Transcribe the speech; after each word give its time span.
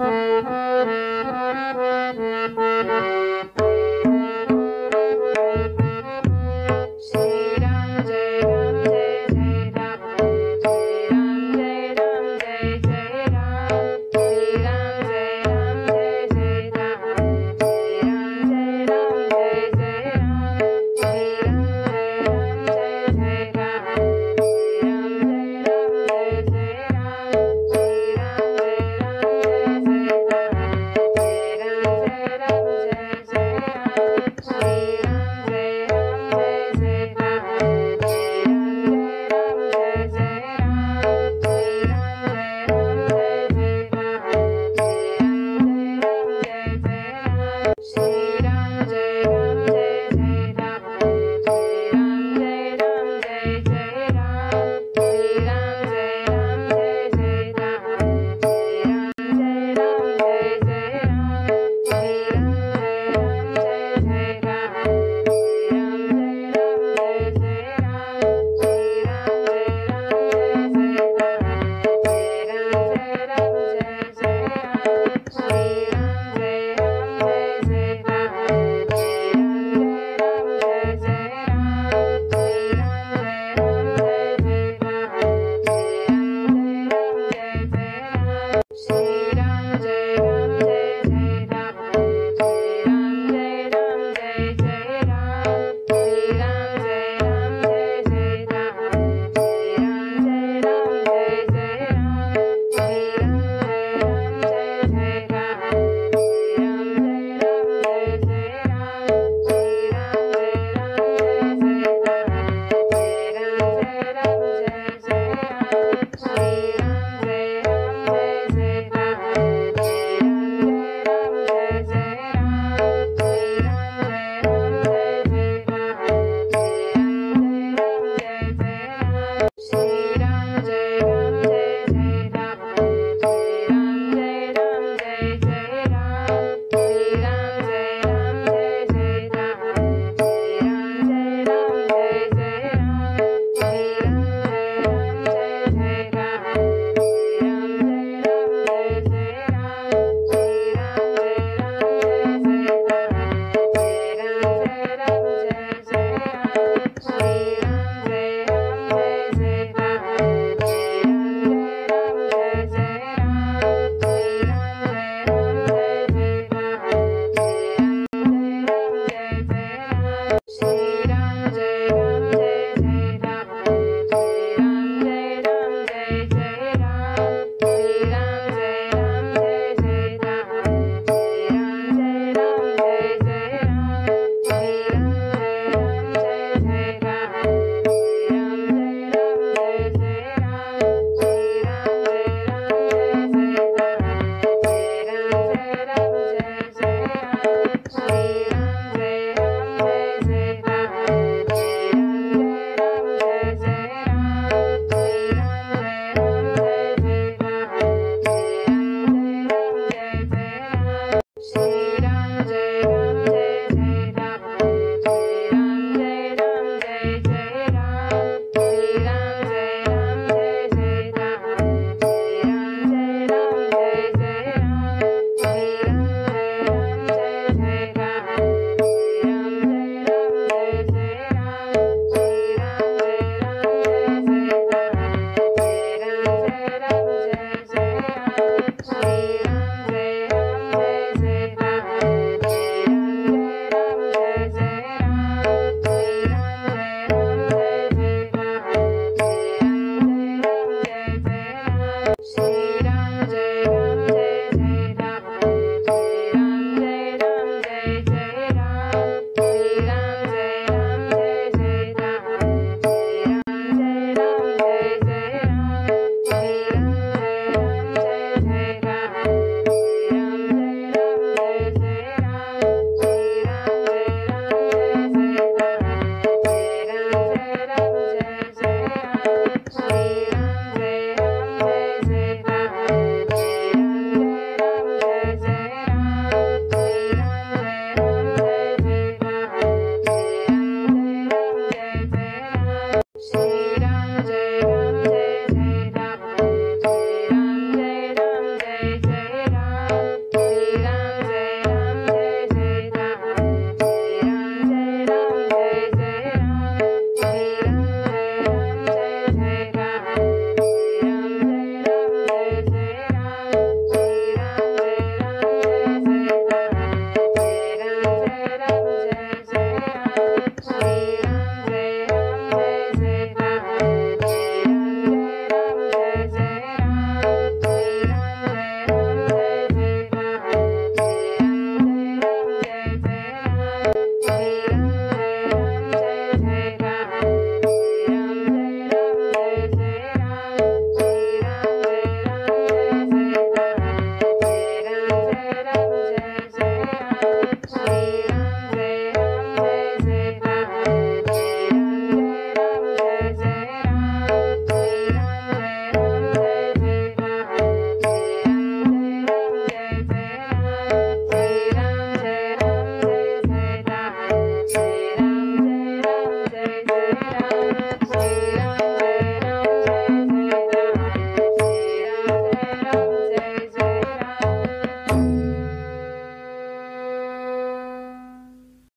Música 0.00 0.69